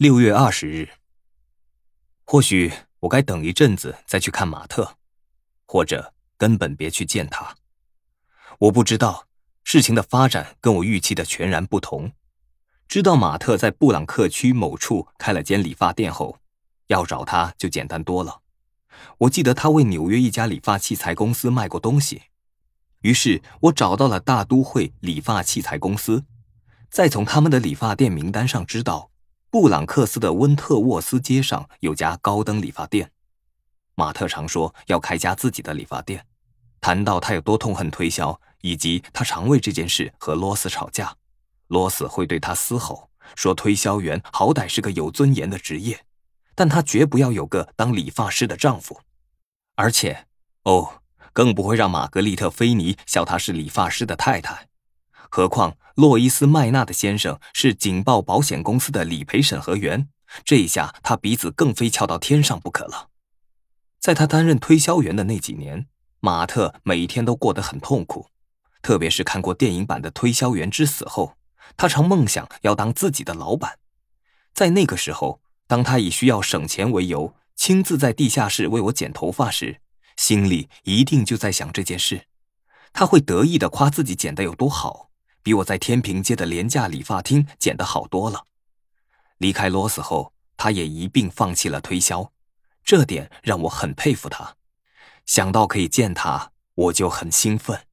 [0.00, 0.88] 六月二十日，
[2.24, 4.96] 或许我该等一阵子再去看马特，
[5.66, 7.54] 或者根本别去见他。
[8.60, 9.26] 我不知道
[9.62, 12.12] 事情的发展跟我预期的全然不同。
[12.88, 16.38] 知道马特在布朗克区某处开了间理发店后，
[16.86, 18.40] 要找他就简单多了。
[19.18, 22.22] 我记得他为纽约一家理发器材公司卖过东西，
[23.02, 26.24] 于是我找到了大都会理发器材公司，
[26.88, 29.09] 再从他们的理发店名单上知道。
[29.50, 33.10] 布朗克斯的温特沃斯街上有家高登理发店，
[33.96, 36.24] 马特常说要开家自己的理发店。
[36.80, 41.16] 谈到他有多痛恨推销，以及他常为这件事和罗斯吵架，
[41.66, 46.04] 罗斯会对他嘶吼说：“推销员好歹是个有尊严的职业，
[46.54, 49.00] 但他绝不要有个当理发师的丈夫，
[49.74, 50.28] 而且，
[50.62, 54.68] 哦，更不会让玛格丽特·菲尼笑他是理发师的太太。”
[55.32, 60.08] 何况洛伊斯·麦纳的先生是警报保险公司的理赔审核员，
[60.44, 63.10] 这一下他鼻子更非翘到天上不可了。
[64.00, 65.86] 在他担任推销员的那几年，
[66.18, 68.28] 马特每天都过得很痛苦，
[68.82, 71.36] 特别是看过电影版的《推销员之死》后，
[71.76, 73.78] 他常梦想要当自己的老板。
[74.52, 79.80] 在那个时候，当他以需要省钱为由亲自在地下室为我剪头发时，
[80.16, 82.26] 心里一定就在想这件事。
[82.92, 85.09] 他会得意的夸自己剪得有多好。
[85.42, 88.46] 比我在天平街的廉价理发厅剪得好多了。
[89.38, 92.32] 离开罗斯后，他也一并放弃了推销，
[92.84, 94.56] 这点让我很佩服他。
[95.24, 97.86] 想到可以见他，我就很兴奋。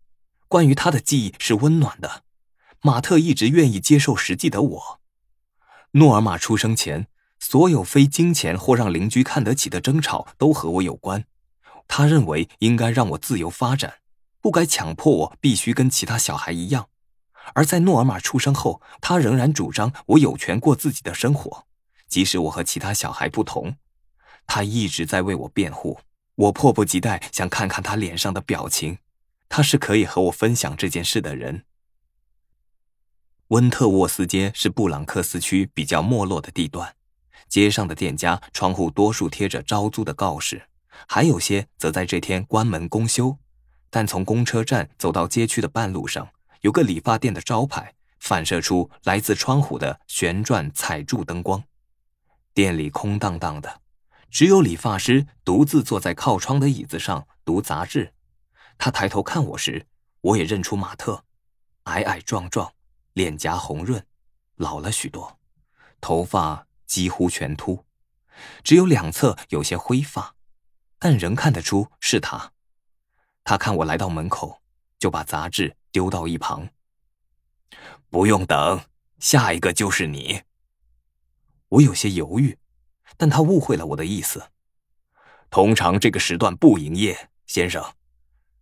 [0.47, 2.23] 关于他的记忆是温暖的。
[2.81, 4.99] 马特一直愿意接受实际的我。
[5.91, 7.07] 诺尔玛出生前，
[7.39, 11.25] 所有非金钱或让邻居看得起的争吵都和我有关。
[11.87, 13.95] 他认为应该让我自由发展，
[14.41, 16.89] 不该强迫我必须跟其他小孩一样。
[17.53, 21.65] 而在诺尔玛出生后，他仍然主张我有权过自己的生活，
[22.07, 23.75] 即使我和其他小孩不同。
[24.45, 25.99] 他一直在为我辩护，
[26.35, 28.97] 我迫不及待想看看他脸上的表情。
[29.49, 31.63] 他是可以和我分享这件事的人。
[33.47, 36.95] 温特沃斯街是布朗克斯区比较没落的地段，
[37.47, 40.63] 街上的店家窗户多数贴着招租的告示，
[41.07, 43.37] 还有些则在这天关门公休。
[43.89, 46.27] 但从公车站走到街区的半路上。
[46.61, 51.63] 有个理发店的招牌反射出来自窗户的旋转彩柱灯光，
[52.53, 53.81] 店里空荡荡的，
[54.29, 58.13] 只有理发师独自坐在靠窗的椅子上读杂志。
[58.77, 59.87] 他抬头看我时，
[60.21, 61.23] 我也认出马特，
[61.83, 62.73] 矮矮壮壮，
[63.13, 64.05] 脸颊红润，
[64.55, 65.39] 老了许多，
[66.01, 67.85] 头发几乎全秃，
[68.63, 70.35] 只有两侧有些灰发，
[70.99, 72.51] 但仍看得出是他。
[73.43, 74.61] 他看我来到门口，
[74.99, 75.76] 就把杂志。
[75.91, 76.69] 丢到一旁。
[78.09, 78.81] 不用等，
[79.19, 80.41] 下一个就是你。
[81.69, 82.57] 我有些犹豫，
[83.17, 84.51] 但他误会了我的意思。
[85.49, 87.83] 通常这个时段不营业，先生。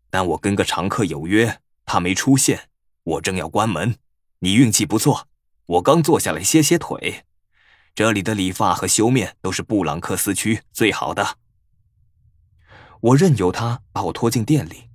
[0.10, 2.70] 但我跟个常客有约，他没出现，
[3.04, 3.98] 我正要关门。
[4.40, 5.28] 你运气不错，
[5.66, 7.26] 我刚坐下来歇歇腿。
[7.94, 11.38] 这里的理发和修面都是布朗克斯区最好的。
[13.02, 14.90] 我任由他把我拖进店里，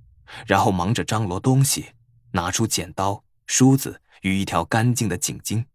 [0.45, 1.93] 然后忙着张罗东西。
[2.31, 5.65] 拿出剪刀、梳子与一条干净的颈巾。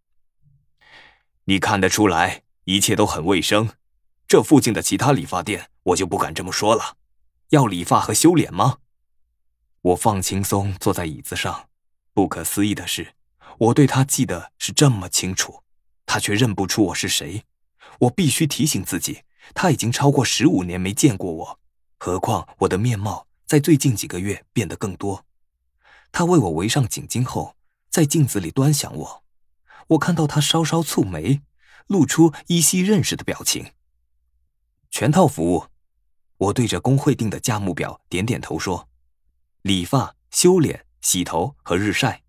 [1.45, 3.71] 你看得出来，一切都很卫生。
[4.27, 6.97] 这附近的其他理发店，我就不敢这么说了。
[7.51, 8.79] 要理发和修脸吗？
[9.81, 11.69] 我放轻松，坐在椅子上。
[12.13, 13.15] 不可思议的是，
[13.59, 15.63] 我对他记得是这么清楚，
[16.05, 17.45] 他却认不出我是谁。
[18.01, 19.23] 我必须提醒自己，
[19.55, 21.61] 他已经超过十五年没见过我，
[21.99, 25.25] 何况我的面貌在最近几个月变得更多。
[26.19, 27.57] 他为我围上颈巾后，
[27.91, 29.25] 在镜子里端详我。
[29.89, 31.43] 我看到他稍稍蹙眉，
[31.89, 33.73] 露出依稀认识的表情。
[34.91, 35.67] 全套服务，
[36.39, 38.89] 我对着工会定的价目表点点头说
[39.61, 42.23] ：“理发、修脸、洗头和日晒。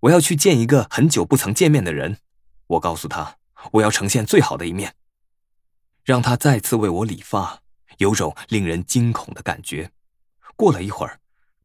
[0.00, 2.18] 我要去见一个很久不曾见面的人。”
[2.68, 3.38] 我告诉他，
[3.72, 4.94] 我要呈现最好的一面，
[6.04, 7.62] 让他再次为我理发，
[7.96, 9.92] 有种令人惊恐的感觉。
[10.56, 11.19] 过了一会儿。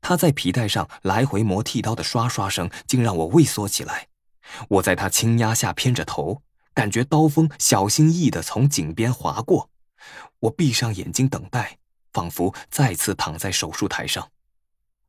[0.07, 4.07] 他在皮带上来回磨剃刀的刷刷声，竟让我畏缩起来。
[4.69, 6.44] 我在他轻压下偏着头，
[6.75, 9.72] 感觉刀锋小心翼翼地从颈边划过。
[10.42, 11.80] 我闭上眼睛等待，
[12.13, 14.30] 仿佛再次躺在手术台上。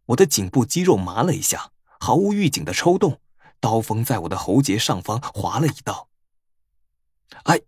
[0.06, 3.20] 我的颈部肌肉麻了一下，毫无预警的抽动，
[3.60, 6.08] 刀锋在我的喉结上方划了一道。
[7.42, 7.60] 哎，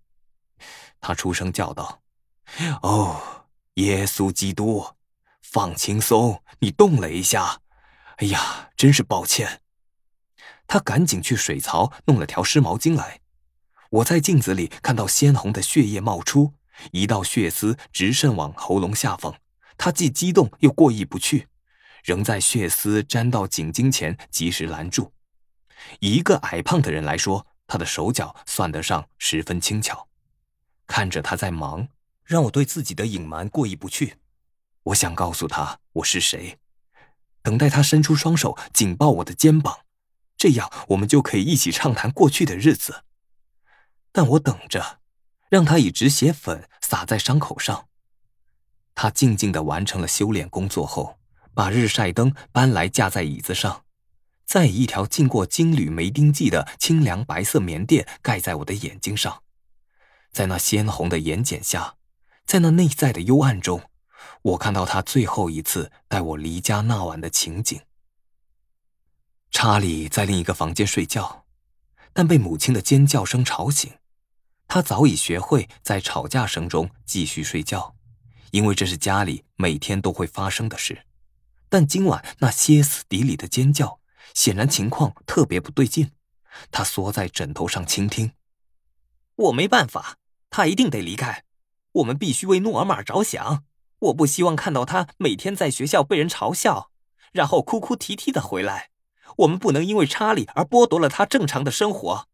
[0.99, 2.01] 他出声叫道
[2.81, 4.87] ：“哦，耶稣基督！”
[5.51, 7.63] 放轻松，你动了一下。
[8.17, 9.63] 哎呀，真是抱歉。
[10.67, 13.21] 他赶紧去水槽弄了条湿毛巾来。
[13.89, 16.53] 我在镜子里看到鲜红的血液冒出，
[16.93, 19.35] 一道血丝直渗往喉咙下方。
[19.79, 21.49] 他既激动又过意不去，
[22.05, 25.15] 仍在血丝沾到颈巾前及时拦住。
[26.01, 30.09] 一个矮胖的人来说，他的手脚算得上十分轻巧。
[30.87, 31.89] 看着他在忙，
[32.25, 34.19] 让我对自己的隐瞒过意不去。
[34.89, 36.59] 我想告诉他我是谁，
[37.43, 39.81] 等待他伸出双手紧抱我的肩膀，
[40.37, 43.05] 这样我们就可以一起畅谈过去的日子。
[44.13, 45.01] 但我等着，
[45.51, 47.89] 让他以止血粉撒在伤口上。
[48.95, 51.19] 他静静的完成了修炼工作后，
[51.53, 53.85] 把日晒灯搬来架在椅子上，
[54.47, 59.43] 再以一条浸过金缕梅丁剂的清凉白色棉垫盖在我的眼睛上。
[60.33, 61.97] 在那鲜红的眼睑下，
[62.47, 63.88] 在那内在的幽暗中，
[64.43, 67.81] 我看到他最后一次带我离家那晚的情景。
[69.51, 71.45] 查理在另一个房间睡觉，
[72.13, 73.93] 但被母亲的尖叫声吵醒。
[74.67, 77.95] 他早已学会在吵架声中继续睡觉。
[78.51, 81.05] 因为这是家里每天都会发生的事，
[81.69, 84.01] 但今晚那歇斯底里的尖叫，
[84.35, 86.13] 显然情况特别不对劲。
[86.71, 88.33] 他缩在枕头上倾听。
[89.37, 90.17] 我没办法，
[90.49, 91.45] 他一定得离开。
[91.93, 93.65] 我们必须为诺尔玛着想。
[94.01, 96.91] 我不希望看到他每天在学校被人嘲笑，
[97.33, 98.91] 然后哭哭啼啼的回来。
[99.39, 102.29] 我们不能因为查理而剥夺了他正常的生活。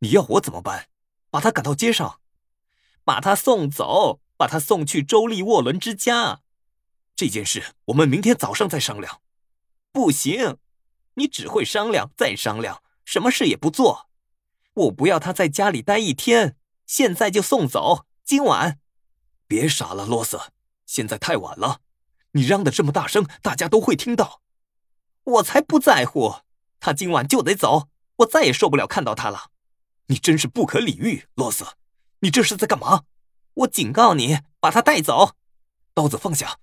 [0.00, 0.88] 你要我怎么办？
[1.30, 2.20] 把他赶到街上，
[3.04, 4.20] 把他送走。
[4.40, 6.40] 把他送去周立沃伦之家，
[7.14, 9.20] 这件事我们明天早上再商量。
[9.92, 10.56] 不行，
[11.16, 14.08] 你只会商量再商量，什么事也不做。
[14.72, 16.56] 我不要他在家里待一天，
[16.86, 18.06] 现在就送走。
[18.24, 18.78] 今晚，
[19.46, 20.40] 别傻了，罗斯，
[20.90, 21.82] 现在太晚了。
[22.32, 24.40] 你嚷的这么大声，大家都会听到。
[25.22, 26.40] 我才不在乎，
[26.80, 29.50] 他今晚就得走，我再也受不了看到他了。
[30.06, 31.64] 你真是不可理喻，罗斯，
[32.18, 33.04] 你这是在干嘛？
[33.54, 35.36] 我警告你，把他带走，
[35.94, 36.58] 刀子放下。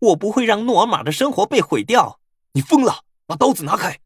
[0.00, 2.20] 我不会让诺尔玛的生活被毁掉。
[2.52, 3.04] 你疯了！
[3.24, 4.00] 把刀子拿开。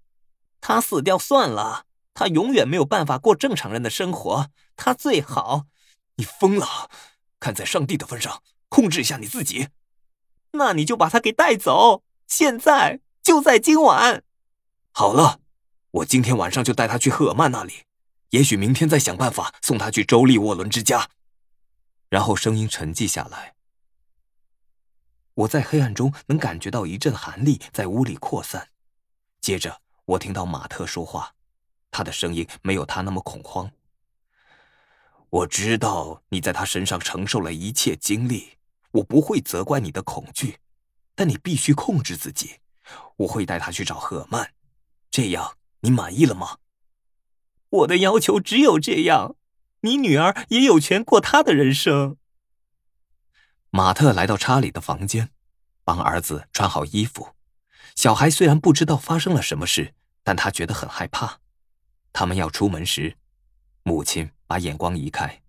[0.61, 4.49] 他死掉算了，他永远没有办法过正常人的生活。
[4.77, 5.65] 他最好。
[6.15, 6.89] 你疯了！
[7.41, 9.69] 看在上帝的份上，控制一下你自己。
[10.53, 14.23] 那你就把他给带走，现在就在今晚。
[14.93, 15.41] 好了，
[15.91, 17.85] 我今天晚上就带他去赫尔曼那里，
[18.31, 21.11] 也许明天再想办法送他去周利沃伦之家。
[22.09, 23.55] 然后声音沉寂下来。
[25.35, 28.69] 我在黑暗中能感觉到一阵寒力在屋里扩散。
[29.43, 31.35] 接着，我听到马特说话，
[31.91, 33.71] 他的声音没有他那么恐慌。
[35.29, 38.56] 我知道你在他身上承受了一切经历，
[38.97, 40.59] 我不会责怪你的恐惧，
[41.15, 42.61] 但你必须控制自己。
[43.17, 44.53] 我会带他去找赫曼，
[45.11, 46.59] 这样你满意了吗？
[47.69, 49.37] 我的要求只有这样。
[49.81, 52.17] 你女儿也有权过她的人生。
[53.71, 55.31] 马特来到查理的房间，
[55.85, 57.35] 帮儿子穿好衣服。
[57.95, 59.95] 小孩虽然不知道发生了什么事，
[60.25, 61.41] 但他觉得很害怕。
[62.13, 63.17] 他们要出门时，
[63.83, 65.43] 母亲把眼光移开。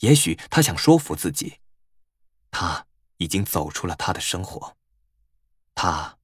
[0.00, 1.58] 也许他想说服自己，
[2.50, 2.86] 他
[3.16, 4.76] 已经走出了他的生活，
[5.74, 6.18] 他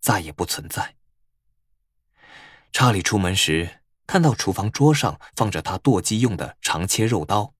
[0.00, 0.96] 再也不存在。
[2.72, 3.76] 查理出门时。
[4.06, 7.54] 看到厨房桌上放着他剁鸡用的长切肉刀，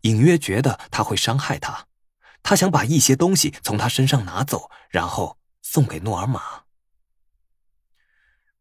[0.00, 1.86] 隐约觉得他会伤害他。
[2.42, 6.64] 他想把一些东西从他身上拿走，然后送给诺尔玛。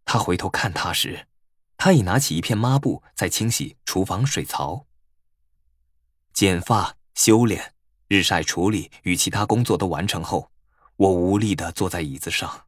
[0.06, 1.28] 他回头看他时，
[1.78, 4.86] 他已拿起一片抹布在清洗厨房水槽。
[6.34, 7.74] 剪发、修脸、
[8.12, 10.52] 日晒处理与其他工作都完成后，
[10.98, 12.64] 我无力地坐在椅子上，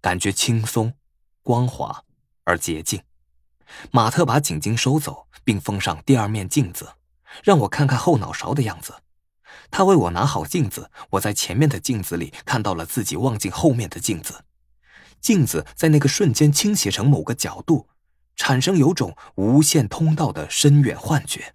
[0.00, 0.94] 感觉轻松、
[1.42, 2.02] 光滑
[2.44, 3.02] 而洁净。
[3.90, 6.94] 马特把颈巾收走，并封上第二面镜子，
[7.44, 8.94] 让我看看后脑勺的样子。
[9.70, 14.46] 他为我拿好镜子，我在前面的镜子里看到了自己望进后面的镜子。
[15.20, 17.90] 镜子在那个瞬间倾斜成某个角度，
[18.34, 21.54] 产生有种无限通道的深远幻觉。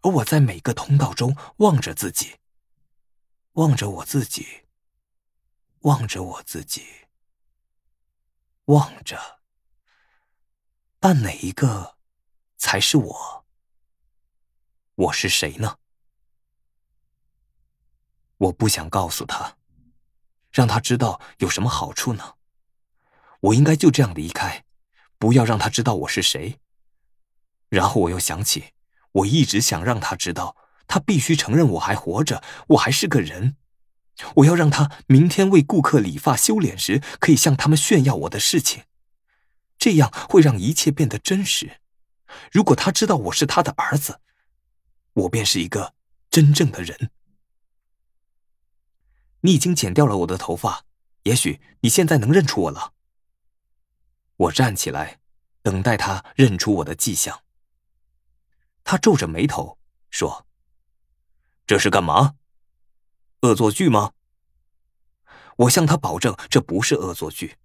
[0.00, 2.36] 而我在每个通道中望着自己，
[3.56, 4.66] 望着我自己，
[5.80, 6.84] 望着我自己，
[8.66, 9.40] 望着。
[11.00, 11.96] 但哪一个
[12.58, 13.46] 才是我？
[14.96, 15.78] 我是谁呢？
[18.36, 19.56] 我不想告诉他，
[20.52, 22.34] 让他知道有什么好处呢？
[23.40, 24.66] 我应该就这样离开，
[25.16, 26.60] 不要让他知道我是谁。
[27.70, 28.74] 然后我又想起，
[29.12, 30.54] 我一直想让他知道，
[30.86, 33.56] 他必须承认我还活着，我还是个人。
[34.36, 38.84] 我要让他明天为顾客理发修脸时，可以向他们炫耀我的事情。
[39.78, 41.80] 这样会让一切变得真实。
[42.50, 44.20] 如果他知道我是他的儿子，
[45.12, 45.94] 我便是一个
[46.30, 47.10] 真正的人。
[49.40, 50.84] 你已经剪掉了我的头发，
[51.24, 52.94] 也许你现在能认出我了。
[54.36, 55.20] 我站起来，
[55.62, 57.42] 等待他认出我的迹象。
[58.82, 59.78] 他皱着眉头
[60.10, 60.45] 说
[61.66, 62.34] ：“这是干嘛？
[63.40, 64.12] 恶作剧吗？”
[65.56, 67.56] 我向他保证，这不是恶作剧。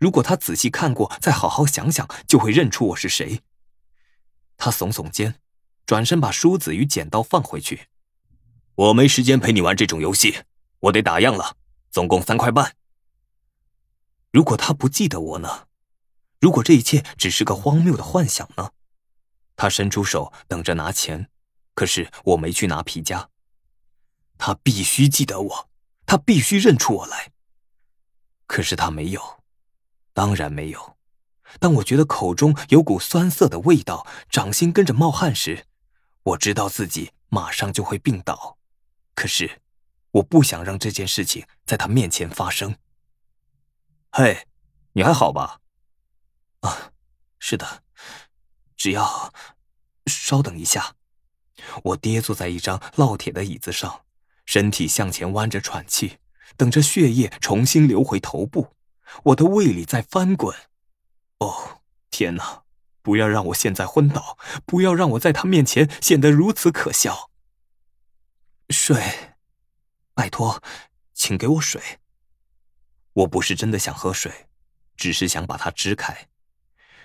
[0.00, 3.42] 如果他仔细看过，再好好想想，就会认出我是谁。
[4.56, 5.38] 他耸耸肩，
[5.84, 7.88] 转身把梳子与剪刀放回去。
[8.74, 10.42] 我没时间陪你玩这种游戏，
[10.80, 11.56] 我得打烊了，
[11.90, 12.74] 总共三块半。
[14.32, 15.68] 如果他不记得我呢？
[16.40, 18.70] 如果这一切只是个荒谬的幻想呢？
[19.56, 21.30] 他伸出手等着拿钱，
[21.74, 23.28] 可是我没去拿皮夹。
[24.38, 25.70] 他必须记得我，
[26.06, 27.32] 他必须认出我来。
[28.46, 29.42] 可是他没有，
[30.12, 30.96] 当然没有。
[31.60, 35.66] 当我觉得口中有股酸涩的味道，掌心跟着冒汗时，
[36.22, 38.58] 我知道自己马上就会病倒。
[39.14, 39.62] 可是，
[40.10, 42.76] 我不想让这件事情在他面前发生。
[44.10, 44.46] 嘿，
[44.92, 45.60] 你还好吧？
[46.60, 46.92] 啊，
[47.38, 47.82] 是的，
[48.76, 49.32] 只要
[50.06, 50.96] 稍等一下。
[51.84, 54.05] 我跌坐在一张烙铁的椅子上，
[54.46, 56.16] 身体向前弯着喘气，
[56.56, 58.74] 等着血液重新流回头部。
[59.24, 60.56] 我的胃里在翻滚。
[61.38, 62.62] 哦，天哪！
[63.02, 67.30] 不要让我现在昏倒，不要让我在他面前显得如此可笑。
[68.70, 69.36] 水，
[70.12, 70.60] 拜托，
[71.14, 71.80] 请给我水。
[73.12, 74.48] 我不是真的想喝水，
[74.96, 76.26] 只是想把它支开。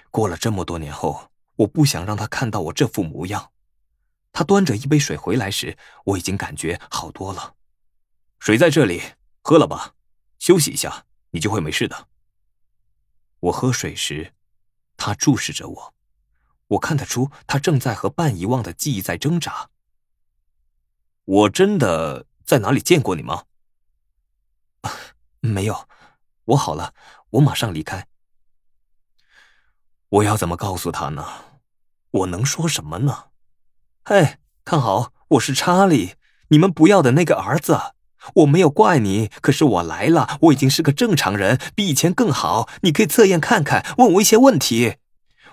[0.09, 3.51] 过了这么多年后，我不想让他看到我这副模样。
[4.31, 7.55] 他端着一杯水回来时，我已经感觉好多了。
[8.39, 9.01] 水在这里，
[9.41, 9.95] 喝了吧，
[10.39, 12.07] 休息一下，你就会没事的。
[13.39, 14.33] 我喝水时，
[14.95, 15.93] 他注视着我，
[16.67, 19.69] 我看得出他正在和半遗忘的记忆在挣扎。
[21.25, 23.45] 我真的在哪里见过你吗？
[25.41, 25.87] 没有，
[26.45, 26.93] 我好了，
[27.31, 28.07] 我马上离开。
[30.09, 31.25] 我要怎么告诉他呢？
[32.11, 33.30] 我能说什么呢？
[34.03, 36.15] 嘿，看好，我是查理，
[36.47, 37.79] 你们不要的那个儿子。
[38.33, 42.67] 我没有怪你，可是我来了，我已经是个正常人，比以前更好。
[42.81, 44.95] 你可以测验看看，问我一些问题。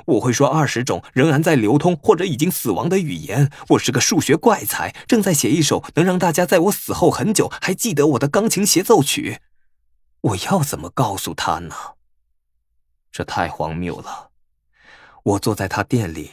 [0.07, 3.53] 我会说二十种仍然在流通或者已经死亡的语言。
[3.69, 9.41] 我是个数学怪才，正在写一首能让大家在我死后很久还记得我的钢琴协奏曲。
[10.23, 11.75] 我要怎么告诉他呢？
[13.13, 14.31] 这太荒谬了。
[15.23, 16.31] 我坐在他店里，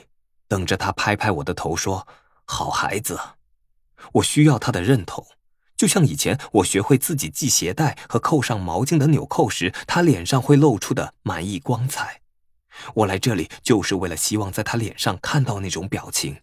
[0.56, 2.08] 等着他拍拍我的头，说
[2.48, 3.20] ：“好孩子。”
[4.14, 5.28] 我需要他的认同，
[5.76, 12.22] 就像以前我学会自己系鞋带和扣上毛巾的纽扣时，他脸上会露出的满意光彩。
[12.94, 16.42] 我来这里就是为了希望在他脸上看到那种表情，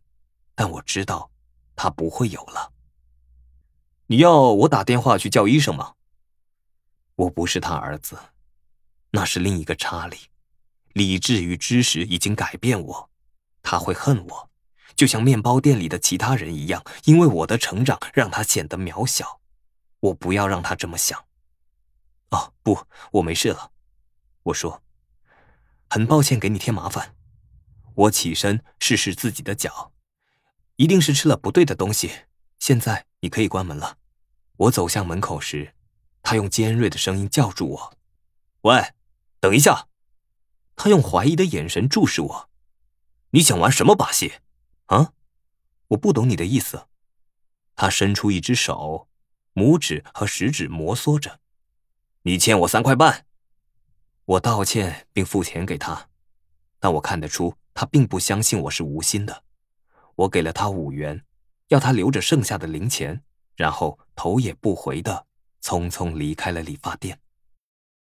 [0.55, 1.31] 但我知道
[1.75, 2.71] 他不会有了。
[4.09, 5.95] 你要我打电话去叫医生吗？
[7.17, 8.19] 我不是他儿子，
[9.13, 10.19] 那是另一个查理。
[10.93, 13.09] 理智与知识已经改变我，
[13.63, 14.51] 他会恨我，
[14.95, 19.41] 就像面包店里的其他人一样，因为我的成长让他显得渺小。
[20.01, 21.25] 我不要让他这么想。
[22.31, 23.71] 哦，不，我没事了。
[24.43, 24.83] 我说，
[25.89, 27.15] 很抱歉给你添麻烦。
[27.95, 29.93] 我起身试试自己的脚，
[30.77, 32.11] 一定是吃了不对的东西。
[32.59, 33.99] 现在你可以关门了。
[34.57, 35.75] 我走向门口时，
[36.23, 37.97] 他用尖锐的声音叫住我
[38.63, 38.93] ：“喂，
[39.39, 39.89] 等一下。”
[40.75, 42.51] 他用怀疑的眼神注视我，
[43.35, 44.35] 你想玩什么把戏？
[44.87, 45.15] 啊，
[45.89, 46.87] 我不懂你的意思。
[47.75, 49.09] 他伸出一只手，
[49.55, 51.41] 拇指和食指摩挲着。
[52.25, 53.25] 你欠我三块半。
[54.27, 56.11] 我道歉并付钱给他，
[56.79, 59.45] 但我看得出他并不相信我是无心的。
[60.15, 61.25] 我给了他五元，
[61.69, 63.25] 要他留着剩下的零钱，
[63.57, 65.27] 然后头也不回的
[65.63, 67.19] 匆匆离开了理发店。